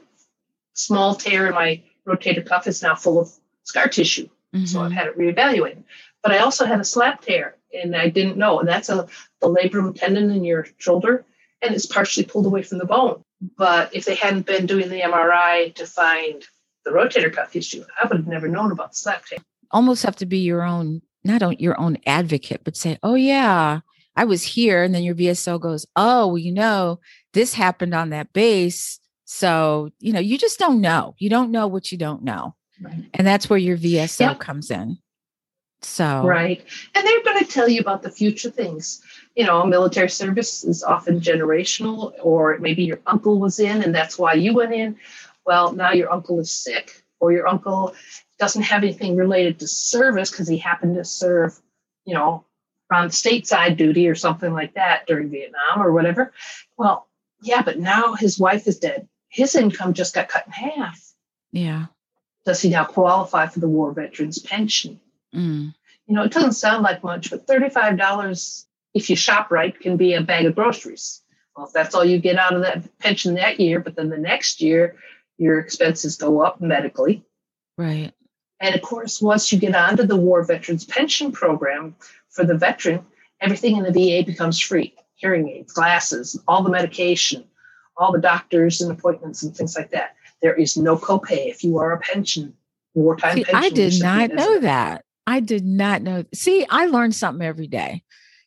small 0.80 1.14
tear 1.14 1.46
in 1.46 1.54
my 1.54 1.82
rotator 2.06 2.44
cuff 2.44 2.66
is 2.66 2.82
now 2.82 2.94
full 2.94 3.20
of 3.20 3.30
scar 3.64 3.88
tissue. 3.88 4.28
Mm-hmm. 4.54 4.64
So 4.64 4.80
I've 4.80 4.90
mm-hmm. 4.90 4.98
had 4.98 5.06
it 5.08 5.18
reevaluated. 5.18 5.84
But 6.22 6.32
I 6.32 6.38
also 6.38 6.66
had 6.66 6.80
a 6.80 6.84
slap 6.84 7.22
tear 7.22 7.56
and 7.72 7.96
I 7.96 8.08
didn't 8.08 8.36
know. 8.36 8.60
And 8.60 8.68
that's 8.68 8.88
a 8.88 9.06
the 9.40 9.48
labrum 9.48 9.94
tendon 9.94 10.30
in 10.30 10.44
your 10.44 10.66
shoulder 10.78 11.24
and 11.62 11.74
it's 11.74 11.86
partially 11.86 12.24
pulled 12.24 12.46
away 12.46 12.62
from 12.62 12.78
the 12.78 12.86
bone. 12.86 13.22
But 13.56 13.94
if 13.94 14.04
they 14.04 14.14
hadn't 14.14 14.46
been 14.46 14.66
doing 14.66 14.88
the 14.88 15.00
MRI 15.00 15.74
to 15.74 15.86
find 15.86 16.44
the 16.84 16.90
rotator 16.90 17.32
cuff 17.32 17.56
issue, 17.56 17.84
I 18.00 18.06
would 18.06 18.18
have 18.18 18.26
never 18.26 18.48
known 18.48 18.72
about 18.72 18.90
the 18.90 18.96
slap 18.96 19.24
tear. 19.26 19.38
Almost 19.70 20.02
have 20.02 20.16
to 20.16 20.26
be 20.26 20.38
your 20.38 20.62
own, 20.62 21.02
not 21.24 21.42
on 21.42 21.56
your 21.58 21.78
own 21.80 21.98
advocate, 22.06 22.62
but 22.64 22.76
say, 22.76 22.98
oh, 23.02 23.14
yeah, 23.14 23.80
I 24.16 24.24
was 24.24 24.42
here. 24.42 24.82
And 24.82 24.94
then 24.94 25.02
your 25.02 25.14
VSO 25.14 25.60
goes, 25.60 25.86
oh, 25.96 26.28
well, 26.28 26.38
you 26.38 26.52
know, 26.52 27.00
this 27.32 27.54
happened 27.54 27.94
on 27.94 28.10
that 28.10 28.32
base. 28.32 28.99
So, 29.32 29.90
you 30.00 30.12
know, 30.12 30.18
you 30.18 30.36
just 30.36 30.58
don't 30.58 30.80
know. 30.80 31.14
You 31.18 31.30
don't 31.30 31.52
know 31.52 31.68
what 31.68 31.92
you 31.92 31.96
don't 31.96 32.24
know. 32.24 32.56
Right. 32.82 33.04
And 33.14 33.24
that's 33.24 33.48
where 33.48 33.60
your 33.60 33.78
VSO 33.78 34.20
yep. 34.20 34.40
comes 34.40 34.72
in. 34.72 34.98
So, 35.82 36.24
right. 36.24 36.60
And 36.96 37.06
they're 37.06 37.22
going 37.22 37.38
to 37.38 37.48
tell 37.48 37.68
you 37.68 37.80
about 37.80 38.02
the 38.02 38.10
future 38.10 38.50
things. 38.50 39.00
You 39.36 39.46
know, 39.46 39.64
military 39.64 40.10
service 40.10 40.64
is 40.64 40.82
often 40.82 41.20
generational, 41.20 42.12
or 42.20 42.58
maybe 42.58 42.82
your 42.82 42.98
uncle 43.06 43.38
was 43.38 43.60
in 43.60 43.84
and 43.84 43.94
that's 43.94 44.18
why 44.18 44.34
you 44.34 44.52
went 44.52 44.74
in. 44.74 44.96
Well, 45.46 45.72
now 45.74 45.92
your 45.92 46.10
uncle 46.12 46.40
is 46.40 46.50
sick, 46.50 47.04
or 47.20 47.30
your 47.30 47.46
uncle 47.46 47.94
doesn't 48.40 48.62
have 48.62 48.82
anything 48.82 49.14
related 49.16 49.60
to 49.60 49.68
service 49.68 50.32
because 50.32 50.48
he 50.48 50.58
happened 50.58 50.96
to 50.96 51.04
serve, 51.04 51.56
you 52.04 52.14
know, 52.14 52.44
on 52.92 53.10
stateside 53.10 53.76
duty 53.76 54.08
or 54.08 54.16
something 54.16 54.52
like 54.52 54.74
that 54.74 55.06
during 55.06 55.30
Vietnam 55.30 55.80
or 55.80 55.92
whatever. 55.92 56.32
Well, 56.76 57.06
yeah, 57.42 57.62
but 57.62 57.78
now 57.78 58.14
his 58.14 58.36
wife 58.36 58.66
is 58.66 58.80
dead. 58.80 59.06
His 59.30 59.54
income 59.54 59.94
just 59.94 60.14
got 60.14 60.28
cut 60.28 60.46
in 60.46 60.52
half. 60.52 61.00
Yeah 61.50 61.86
does 62.44 62.62
he 62.62 62.70
now 62.70 62.84
qualify 62.84 63.46
for 63.46 63.60
the 63.60 63.68
war 63.68 63.92
veterans 63.92 64.38
pension? 64.38 65.00
Mm. 65.34 65.74
You 66.06 66.14
know, 66.14 66.24
it 66.24 66.32
doesn't 66.32 66.54
sound 66.54 66.82
like 66.82 67.04
much, 67.04 67.30
but 67.30 67.46
$35 67.46 68.64
if 68.94 69.08
you 69.08 69.14
shop 69.14 69.50
right, 69.50 69.78
can 69.78 69.96
be 69.96 70.14
a 70.14 70.20
bag 70.20 70.46
of 70.46 70.56
groceries. 70.56 71.22
Well, 71.56 71.66
if 71.66 71.72
that's 71.72 71.94
all 71.94 72.04
you 72.04 72.18
get 72.18 72.38
out 72.38 72.54
of 72.54 72.62
that 72.62 72.98
pension 72.98 73.34
that 73.34 73.60
year, 73.60 73.78
but 73.78 73.94
then 73.94 74.08
the 74.08 74.18
next 74.18 74.60
year 74.60 74.96
your 75.38 75.60
expenses 75.60 76.16
go 76.16 76.40
up 76.40 76.60
medically. 76.60 77.24
Right. 77.78 78.12
And 78.58 78.74
of 78.74 78.82
course, 78.82 79.22
once 79.22 79.52
you 79.52 79.58
get 79.58 79.74
onto 79.74 80.02
the 80.02 80.16
War 80.16 80.42
Veterans 80.42 80.84
Pension 80.84 81.32
Program 81.32 81.94
for 82.30 82.44
the 82.44 82.56
veteran, 82.56 83.06
everything 83.40 83.76
in 83.76 83.84
the 83.84 83.92
VA 83.92 84.26
becomes 84.26 84.58
free 84.58 84.94
hearing 85.14 85.48
aids, 85.48 85.72
glasses, 85.72 86.40
all 86.48 86.62
the 86.62 86.70
medication, 86.70 87.44
all 88.00 88.12
the 88.12 88.20
doctors 88.20 88.80
and 88.80 88.90
appointments 88.90 89.42
and 89.42 89.54
things 89.54 89.76
like 89.76 89.90
that. 89.90 90.16
There 90.42 90.54
is 90.54 90.76
no 90.76 90.96
copay 90.96 91.50
if 91.50 91.62
you 91.62 91.78
are 91.78 91.92
a 91.92 92.00
pension, 92.00 92.54
wartime 92.94 93.36
See, 93.36 93.44
pension. 93.44 93.62
I 93.62 93.68
did 93.68 94.02
not 94.02 94.30
know 94.32 94.58
that. 94.60 95.04
I 95.26 95.40
did 95.40 95.64
not 95.64 96.02
know. 96.02 96.24
See, 96.34 96.66
I 96.68 96.86
learned 96.86 97.14
something 97.14 97.46
every 97.46 97.68
day. 97.68 98.02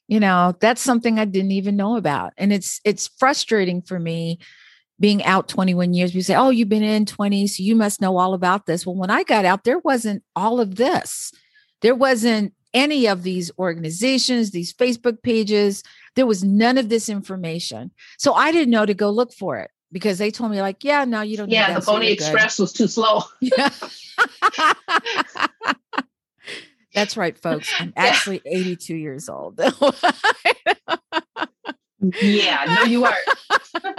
You 0.08 0.20
know, 0.20 0.54
that's 0.60 0.82
something 0.82 1.18
I 1.18 1.26
didn't 1.26 1.52
even 1.52 1.78
know 1.78 1.96
about. 1.96 2.34
And 2.38 2.52
it's 2.52 2.82
it's 2.84 3.08
frustrating 3.20 3.82
for 3.82 4.00
me 4.00 4.40
being 5.00 5.24
out 5.24 5.48
21 5.48 5.94
years. 5.94 6.14
We 6.14 6.22
say, 6.22 6.36
"Oh, 6.36 6.50
you've 6.50 6.70
been 6.70 6.84
in 6.84 7.06
20, 7.06 7.48
so 7.48 7.64
you 7.64 7.76
must 7.76 8.02
know 8.02 8.18
all 8.18 8.34
about 8.34 8.66
this." 8.66 8.86
Well, 8.86 8.96
when 8.96 9.12
I 9.12 9.24
got 9.24 9.46
out, 9.46 9.64
there 9.64 9.80
wasn't 9.80 10.24
all 10.36 10.60
of 10.60 10.76
this. 10.76 11.32
There 11.82 11.96
wasn't 11.96 12.54
any 12.74 13.08
of 13.08 13.24
these 13.24 13.52
organizations, 13.58 14.52
these 14.52 14.74
Facebook 14.74 15.22
pages. 15.22 15.84
There 16.16 16.26
was 16.26 16.44
none 16.44 16.78
of 16.78 16.90
this 16.90 17.10
information. 17.10 17.92
So 18.18 18.34
I 18.34 18.52
didn't 18.52 18.72
know 18.72 18.86
to 18.86 18.94
go 18.94 19.10
look 19.10 19.34
for 19.34 19.58
it 19.58 19.72
because 19.92 20.18
they 20.18 20.32
told 20.32 20.52
me, 20.52 20.62
like, 20.62 20.84
yeah, 20.84 21.06
no, 21.06 21.22
you 21.22 21.38
don't. 21.38 21.50
Yeah, 21.50 21.80
the 21.80 21.86
Pony 21.86 22.08
Express 22.12 22.60
was 22.60 22.74
too 22.74 22.88
slow. 22.88 23.22
Yeah. 23.42 23.70
That's 26.94 27.18
right, 27.18 27.38
folks. 27.38 27.74
I'm 27.80 27.94
actually 27.98 28.42
82 28.46 28.96
years 28.96 29.28
old. 29.30 29.60
yeah, 32.22 32.76
no, 32.78 32.84
you 32.84 33.06
are. 33.06 33.16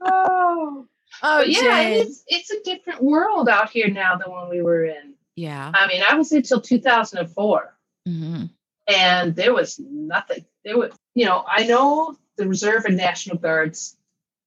oh. 0.00 0.86
Oh, 1.22 1.40
yeah, 1.40 1.80
it's 1.80 2.22
it's 2.26 2.50
a 2.50 2.62
different 2.62 3.02
world 3.02 3.48
out 3.48 3.70
here 3.70 3.88
now 3.88 4.16
than 4.16 4.30
when 4.30 4.50
we 4.50 4.60
were 4.60 4.84
in. 4.84 5.14
Yeah. 5.34 5.70
I 5.74 5.86
mean, 5.86 6.02
I 6.06 6.14
was 6.14 6.30
until 6.32 6.60
2004. 6.60 7.76
Mm-hmm. 8.08 8.44
And 8.88 9.34
there 9.34 9.54
was 9.54 9.78
nothing. 9.78 10.44
There 10.64 10.78
was, 10.78 10.92
you 11.16 11.24
know, 11.24 11.44
I 11.48 11.64
know 11.66 12.14
the 12.36 12.46
Reserve 12.46 12.84
and 12.84 12.96
National 12.96 13.38
Guards 13.38 13.96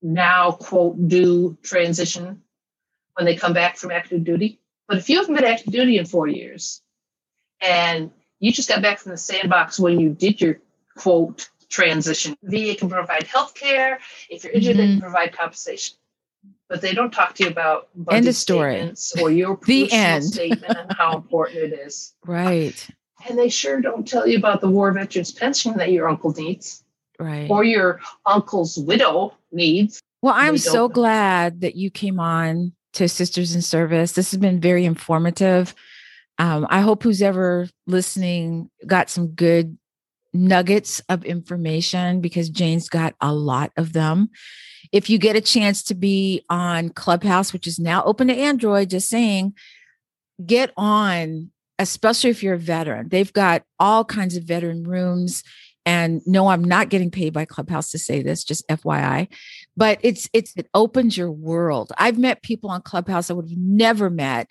now, 0.04 0.52
quote, 0.52 1.10
do 1.10 1.58
transition 1.64 2.44
when 3.16 3.26
they 3.26 3.36
come 3.36 3.54
back 3.54 3.76
from 3.76 3.90
active 3.90 4.24
duty. 4.24 4.60
But 4.88 5.00
if 5.00 5.10
you 5.10 5.18
haven't 5.18 5.34
been 5.34 5.46
active 5.46 5.74
duty 5.74 5.98
in 5.98 6.06
four 6.06 6.28
years 6.28 6.82
and 7.60 8.12
you 8.40 8.52
just 8.52 8.70
got 8.70 8.84
back 8.84 9.00
from 9.00 9.12
the 9.12 9.18
sandbox 9.18 9.80
when 9.80 10.00
you 10.00 10.10
did 10.10 10.40
your 10.40 10.60
quote 10.96 11.50
transition, 11.70 12.38
VA 12.44 12.76
can 12.76 12.88
provide 12.88 13.24
health 13.24 13.56
care. 13.56 14.00
If 14.30 14.44
you're 14.44 14.54
injured, 14.54 14.76
mm-hmm. 14.76 14.80
they 14.80 14.86
can 14.86 14.96
mm-hmm. 14.98 15.02
provide 15.02 15.36
compensation. 15.36 15.98
But 16.70 16.82
they 16.82 16.94
don't 16.94 17.12
talk 17.12 17.34
to 17.36 17.46
you 17.46 17.50
about 17.50 17.90
end 18.12 18.28
of 18.28 18.36
story 18.36 18.94
or 19.20 19.32
your 19.32 19.60
the 19.66 19.92
end 19.92 20.24
statement 20.24 20.78
and 20.78 20.94
how 20.96 21.18
important 21.18 21.58
it 21.58 21.74
is. 21.74 22.14
Right. 22.26 22.88
And 23.28 23.38
they 23.38 23.50
sure 23.50 23.82
don't 23.82 24.08
tell 24.08 24.28
you 24.28 24.38
about 24.38 24.62
the 24.62 24.70
war 24.70 24.92
veterans 24.92 25.32
pension 25.32 25.78
that 25.78 25.92
your 25.92 26.08
uncle 26.08 26.32
needs. 26.32 26.84
Right. 27.20 27.50
Or 27.50 27.64
your 27.64 28.00
uncle's 28.26 28.78
widow 28.78 29.36
needs. 29.52 30.00
Well, 30.22 30.34
I'm 30.36 30.58
so 30.58 30.88
glad 30.88 31.62
that 31.62 31.76
you 31.76 31.90
came 31.90 32.20
on 32.20 32.74
to 32.94 33.08
Sisters 33.08 33.56
in 33.56 33.62
Service. 33.62 34.14
This 34.14 34.32
has 34.32 34.40
been 34.40 34.60
very 34.60 34.86
informative. 34.86 35.76
Um, 36.38 36.66
I 36.70 36.82
hope 36.82 37.04
who's 37.04 37.22
ever 37.22 37.68
listening 37.88 38.70
got 38.88 39.10
some 39.10 39.28
good 39.28 39.78
nuggets 40.34 41.02
of 41.10 41.26
information 41.26 42.22
because 42.22 42.50
Jane's 42.50 42.90
got 42.90 43.16
a 43.20 43.34
lot 43.34 43.72
of 43.78 43.94
them. 43.94 44.30
If 44.92 45.10
you 45.10 45.18
get 45.18 45.36
a 45.36 45.42
chance 45.42 45.84
to 45.84 45.96
be 45.96 46.44
on 46.50 46.90
Clubhouse, 46.90 47.52
which 47.54 47.68
is 47.68 47.80
now 47.80 48.04
open 48.04 48.28
to 48.28 48.34
Android, 48.36 48.90
just 48.90 49.10
saying, 49.10 49.54
get 50.46 50.72
on 50.78 51.52
especially 51.80 52.30
if 52.30 52.44
you're 52.44 52.56
a 52.56 52.60
veteran. 52.60 53.10
They've 53.10 53.34
got 53.34 53.64
all 53.80 54.06
kinds 54.06 54.38
of 54.38 54.44
veteran 54.44 54.84
rooms. 54.84 55.44
And 55.86 56.22
no, 56.28 56.50
I'm 56.50 56.64
not 56.64 56.90
getting 56.90 57.10
paid 57.10 57.34
by 57.34 57.46
Clubhouse 57.46 57.90
to 57.92 57.98
say 57.98 58.22
this, 58.22 58.44
just 58.44 58.68
FYI. 58.68 59.30
But 59.78 60.00
it's 60.04 60.30
it's 60.34 60.54
it 60.58 60.68
opens 60.74 61.18
your 61.18 61.32
world. 61.32 61.92
I've 61.98 62.20
met 62.20 62.44
people 62.44 62.70
on 62.70 62.82
Clubhouse 62.84 63.32
I 63.32 63.34
would 63.34 63.50
have 63.50 63.58
never 63.58 64.10
met, 64.10 64.48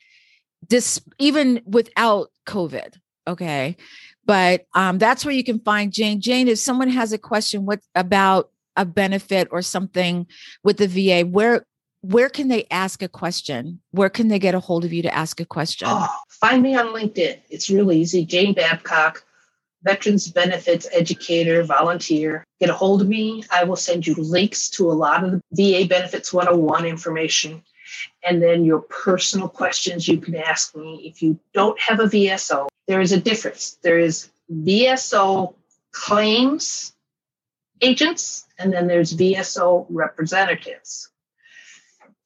this 0.69 1.01
even 1.19 1.61
without 1.67 2.31
COVID. 2.47 2.97
Okay. 3.29 3.77
But 4.25 4.67
um, 4.75 4.99
that's 4.99 5.25
where 5.25 5.35
you 5.35 5.45
can 5.45 5.61
find 5.61 5.93
Jane. 5.93 6.21
Jane, 6.21 6.49
if 6.49 6.59
someone 6.59 6.89
has 6.89 7.13
a 7.13 7.19
question 7.19 7.67
what 7.67 7.81
about 7.95 8.51
a 8.77 8.85
benefit 8.85 9.49
or 9.51 9.63
something 9.63 10.27
with 10.65 10.79
the 10.79 10.87
VA, 10.89 11.27
where 11.27 11.67
where 12.09 12.31
can 12.31 12.49
they 12.49 12.67
ask 12.71 13.03
a 13.03 13.09
question? 13.09 13.81
Where 13.91 14.09
can 14.09 14.29
they 14.29 14.39
get 14.39 14.55
a 14.55 14.61
hold 14.61 14.87
of 14.87 14.95
you 14.95 15.03
to 15.03 15.15
ask 15.15 15.41
a 15.41 15.45
question? 15.45 15.89
Oh, 15.91 16.09
find 16.31 16.63
me 16.63 16.75
on 16.75 16.87
LinkedIn. 16.87 17.37
It's 17.51 17.69
really 17.69 18.01
easy. 18.01 18.25
Jane 18.25 18.55
Babcock, 18.55 19.23
Veterans 19.83 20.27
Benefits 20.29 20.89
Educator, 20.91 21.63
Volunteer. 21.65 22.45
Get 22.61 22.71
a 22.71 22.73
hold 22.73 23.03
of 23.03 23.09
me. 23.09 23.45
I 23.53 23.65
will 23.65 23.77
send 23.77 24.07
you 24.07 24.15
links 24.15 24.71
to 24.71 24.91
a 24.91 24.95
lot 24.95 25.23
of 25.23 25.33
the 25.33 25.43
VA 25.53 25.87
Benefits 25.87 26.33
101 26.33 26.87
information. 26.87 27.63
And 28.25 28.43
then 28.43 28.65
your 28.65 28.81
personal 28.81 29.49
questions 29.51 30.09
you 30.09 30.17
can 30.17 30.35
ask 30.35 30.75
me. 30.75 31.03
If 31.05 31.21
you 31.21 31.39
don't 31.53 31.79
have 31.79 32.01
a 32.01 32.05
VSO, 32.05 32.69
there 32.87 33.03
is 33.03 33.13
a 33.13 33.21
difference. 33.21 33.77
There 33.83 33.99
is 33.99 34.31
VSO 34.51 35.55
claims 35.93 36.95
agents, 37.83 38.47
and 38.59 38.73
then 38.73 38.87
there's 38.87 39.15
VSO 39.15 39.85
representatives 39.91 41.11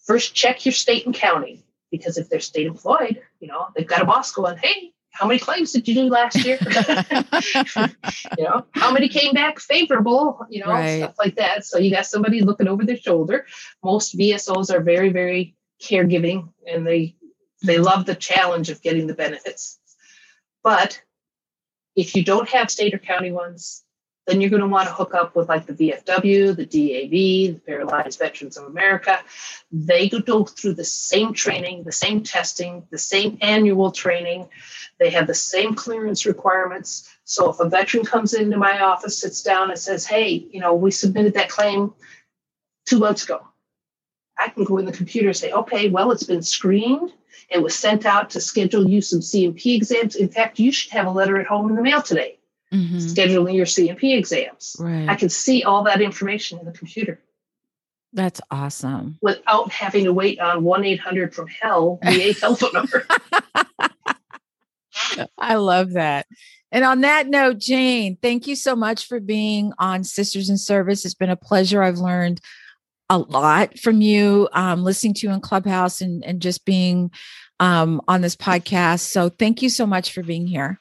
first 0.02 0.34
check 0.34 0.64
your 0.64 0.72
state 0.72 1.06
and 1.06 1.14
county 1.14 1.64
because 1.90 2.18
if 2.18 2.28
they're 2.28 2.40
state 2.40 2.66
employed, 2.66 3.20
you 3.40 3.48
know, 3.48 3.68
they've 3.76 3.86
got 3.86 4.02
a 4.02 4.06
boss 4.06 4.32
going, 4.32 4.56
hey, 4.56 4.92
how 5.10 5.26
many 5.26 5.38
claims 5.38 5.72
did 5.72 5.86
you 5.86 5.94
do 5.94 6.04
last 6.08 6.42
year? 6.44 6.58
you 8.38 8.44
know, 8.44 8.64
how 8.72 8.90
many 8.90 9.08
came 9.08 9.34
back 9.34 9.60
favorable? 9.60 10.44
You 10.48 10.64
know, 10.64 10.72
right. 10.72 10.98
stuff 10.98 11.14
like 11.18 11.36
that. 11.36 11.66
So 11.66 11.78
you 11.78 11.90
got 11.90 12.06
somebody 12.06 12.40
looking 12.40 12.66
over 12.66 12.84
their 12.84 12.96
shoulder. 12.96 13.46
Most 13.84 14.18
VSOs 14.18 14.72
are 14.72 14.80
very, 14.80 15.10
very 15.10 15.54
caregiving 15.82 16.48
and 16.66 16.86
they 16.86 17.16
they 17.64 17.78
love 17.78 18.06
the 18.06 18.14
challenge 18.14 18.70
of 18.70 18.82
getting 18.82 19.06
the 19.06 19.14
benefits. 19.14 19.78
But 20.64 21.00
if 21.94 22.16
you 22.16 22.24
don't 22.24 22.48
have 22.48 22.70
state 22.70 22.94
or 22.94 22.98
county 22.98 23.30
ones, 23.30 23.84
then 24.26 24.40
you're 24.40 24.50
going 24.50 24.62
to 24.62 24.68
want 24.68 24.88
to 24.88 24.94
hook 24.94 25.14
up 25.14 25.34
with 25.34 25.48
like 25.48 25.66
the 25.66 25.72
VFW, 25.72 26.54
the 26.54 26.64
DAV, 26.64 27.10
the 27.54 27.60
Paralyzed 27.66 28.18
Veterans 28.18 28.56
of 28.56 28.66
America. 28.66 29.18
They 29.72 30.08
go 30.08 30.44
through 30.44 30.74
the 30.74 30.84
same 30.84 31.32
training, 31.32 31.82
the 31.82 31.92
same 31.92 32.22
testing, 32.22 32.86
the 32.90 32.98
same 32.98 33.38
annual 33.40 33.90
training. 33.90 34.48
They 34.98 35.10
have 35.10 35.26
the 35.26 35.34
same 35.34 35.74
clearance 35.74 36.24
requirements. 36.24 37.08
So 37.24 37.50
if 37.50 37.58
a 37.58 37.68
veteran 37.68 38.04
comes 38.04 38.34
into 38.34 38.56
my 38.56 38.80
office, 38.80 39.20
sits 39.20 39.42
down 39.42 39.70
and 39.70 39.78
says, 39.78 40.06
Hey, 40.06 40.46
you 40.50 40.60
know, 40.60 40.74
we 40.74 40.92
submitted 40.92 41.34
that 41.34 41.48
claim 41.48 41.92
two 42.86 42.98
months 42.98 43.24
ago. 43.24 43.40
I 44.38 44.48
can 44.48 44.64
go 44.64 44.78
in 44.78 44.86
the 44.86 44.92
computer 44.92 45.28
and 45.28 45.36
say, 45.36 45.52
okay, 45.52 45.88
well, 45.90 46.10
it's 46.10 46.22
been 46.24 46.42
screened. 46.42 47.12
It 47.48 47.62
was 47.62 47.74
sent 47.74 48.06
out 48.06 48.30
to 48.30 48.40
schedule 48.40 48.88
you 48.88 49.02
some 49.02 49.20
C&P 49.20 49.76
exams. 49.76 50.16
In 50.16 50.28
fact, 50.28 50.58
you 50.58 50.72
should 50.72 50.92
have 50.92 51.06
a 51.06 51.10
letter 51.10 51.38
at 51.38 51.46
home 51.46 51.68
in 51.68 51.76
the 51.76 51.82
mail 51.82 52.00
today 52.02 52.38
mm-hmm. 52.72 52.96
scheduling 52.96 53.54
your 53.54 53.66
C&P 53.66 54.14
exams. 54.14 54.76
Right. 54.78 55.08
I 55.08 55.14
can 55.14 55.28
see 55.28 55.62
all 55.62 55.84
that 55.84 56.00
information 56.00 56.58
in 56.58 56.64
the 56.64 56.72
computer. 56.72 57.20
That's 58.12 58.40
awesome. 58.50 59.18
Without 59.22 59.72
having 59.72 60.04
to 60.04 60.12
wait 60.12 60.38
on 60.38 60.64
1 60.64 60.84
800 60.84 61.34
from 61.34 61.48
hell, 61.48 61.98
VA 62.04 62.34
telephone 62.34 62.72
number. 62.74 63.06
I 65.38 65.54
love 65.54 65.92
that. 65.92 66.26
And 66.70 66.84
on 66.84 67.02
that 67.02 67.28
note, 67.28 67.58
Jane, 67.58 68.16
thank 68.22 68.46
you 68.46 68.56
so 68.56 68.74
much 68.74 69.06
for 69.06 69.20
being 69.20 69.72
on 69.78 70.04
Sisters 70.04 70.48
in 70.48 70.58
Service. 70.58 71.04
It's 71.04 71.14
been 71.14 71.30
a 71.30 71.36
pleasure. 71.36 71.82
I've 71.82 71.98
learned 71.98 72.40
a 73.10 73.18
lot 73.18 73.78
from 73.78 74.00
you, 74.00 74.48
um, 74.52 74.84
listening 74.84 75.12
to 75.14 75.26
you 75.26 75.32
in 75.34 75.40
Clubhouse 75.40 76.00
and, 76.00 76.24
and 76.24 76.40
just 76.40 76.64
being 76.64 77.10
um, 77.60 78.00
on 78.08 78.22
this 78.22 78.36
podcast. 78.36 79.00
So 79.00 79.28
thank 79.28 79.60
you 79.60 79.68
so 79.68 79.86
much 79.86 80.12
for 80.12 80.22
being 80.22 80.46
here. 80.46 80.80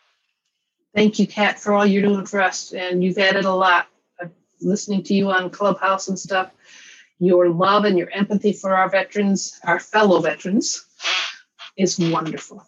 Thank 0.93 1.19
you, 1.19 1.27
Kat, 1.27 1.59
for 1.59 1.73
all 1.73 1.85
you're 1.85 2.01
doing 2.01 2.25
for 2.25 2.41
us. 2.41 2.73
And 2.73 3.03
you've 3.03 3.17
added 3.17 3.45
a 3.45 3.53
lot. 3.53 3.87
listening 4.61 5.01
to 5.03 5.13
you 5.13 5.31
on 5.31 5.49
Clubhouse 5.49 6.07
and 6.07 6.19
stuff. 6.19 6.51
Your 7.19 7.49
love 7.49 7.85
and 7.85 7.97
your 7.97 8.09
empathy 8.11 8.53
for 8.53 8.75
our 8.75 8.89
veterans, 8.89 9.59
our 9.63 9.79
fellow 9.79 10.19
veterans, 10.21 10.85
is 11.77 11.97
wonderful. 11.97 12.65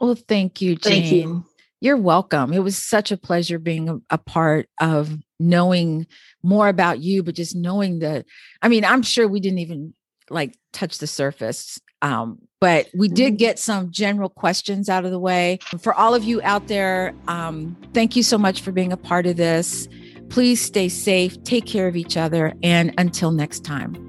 Well, 0.00 0.14
thank 0.14 0.60
you, 0.60 0.76
Jane. 0.76 1.02
Thank 1.02 1.12
you. 1.12 1.44
You're 1.80 1.96
welcome. 1.96 2.52
It 2.52 2.60
was 2.60 2.76
such 2.76 3.12
a 3.12 3.16
pleasure 3.16 3.58
being 3.58 3.88
a, 3.88 3.98
a, 4.10 4.18
part 4.18 4.68
of 4.80 5.16
knowing 5.38 6.06
more 6.42 6.68
about 6.68 7.00
you, 7.00 7.22
but 7.22 7.34
just 7.34 7.54
knowing 7.54 7.98
that, 7.98 8.24
I 8.62 8.68
mean, 8.68 8.84
I'm 8.84 9.02
sure 9.02 9.28
we 9.28 9.40
didn't 9.40 9.58
even 9.58 9.94
like 10.30 10.56
touch 10.72 10.98
the 10.98 11.06
surface 11.06 11.78
um, 12.02 12.38
but 12.60 12.88
we 12.94 13.08
did 13.08 13.32
mm-hmm. 13.32 13.36
get 13.36 13.58
some 13.58 13.90
general 13.90 14.28
questions 14.28 14.88
out 14.88 15.04
of 15.04 15.10
the 15.10 15.18
way. 15.18 15.58
For 15.80 15.94
all 15.94 16.14
of 16.14 16.24
you 16.24 16.40
out 16.42 16.68
there, 16.68 17.14
um, 17.28 17.76
thank 17.92 18.16
you 18.16 18.22
so 18.22 18.38
much 18.38 18.60
for 18.60 18.72
being 18.72 18.92
a 18.92 18.96
part 18.96 19.26
of 19.26 19.36
this. 19.36 19.88
Please 20.28 20.60
stay 20.60 20.88
safe, 20.88 21.42
take 21.44 21.66
care 21.66 21.86
of 21.86 21.96
each 21.96 22.16
other, 22.16 22.52
and 22.62 22.94
until 22.98 23.30
next 23.30 23.60
time. 23.60 24.05